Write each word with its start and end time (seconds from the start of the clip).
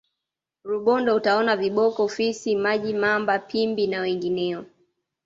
rubondo 0.69 1.15
utaona 1.15 1.55
viboko 1.55 2.07
fisi 2.15 2.51
maji 2.55 2.93
mamba 2.93 3.35
pimbi 3.39 3.87
na 3.87 3.99
wengineo 4.01 4.65